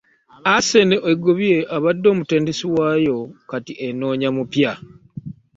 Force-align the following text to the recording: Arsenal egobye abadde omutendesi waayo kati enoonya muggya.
Arsenal 0.53 1.01
egobye 1.11 1.57
abadde 1.75 2.07
omutendesi 2.13 2.65
waayo 2.75 3.17
kati 3.49 3.73
enoonya 3.87 4.29
muggya. 4.35 4.73